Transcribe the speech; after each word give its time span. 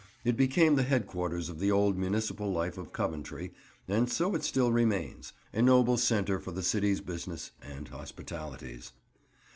It 0.23 0.35
became 0.35 0.73
the 0.77 0.81
headquarters 0.81 1.47
of 1.47 1.59
the 1.59 1.69
old 1.71 1.95
municipal 1.95 2.51
life 2.51 2.75
of 2.79 2.91
Coventry, 2.91 3.53
and 3.87 4.09
so 4.11 4.33
it 4.33 4.41
still 4.43 4.71
remains; 4.71 5.31
a 5.53 5.61
noble 5.61 5.95
centre 5.95 6.39
for 6.39 6.49
the 6.51 6.63
city's 6.63 7.01
business 7.01 7.51
and 7.61 7.87
hospitalities. 7.87 8.93